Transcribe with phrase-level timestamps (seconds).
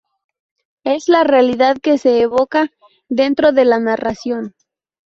[0.83, 2.71] Es la realidad que se evoca
[3.07, 4.55] dentro de la narración.